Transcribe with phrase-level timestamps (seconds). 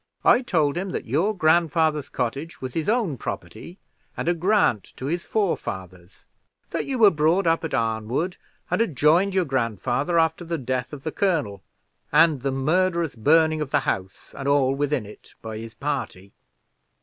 [0.25, 3.77] I told him that your grandfather's cottage was his own property,
[4.17, 6.25] and a grant to his forefathers;
[6.71, 8.37] that you were brought up at Arnwood,
[8.71, 11.61] and had joined your grandfather after the death of the colonel,
[12.11, 16.33] and the murderous burning of the house and all within it by his party.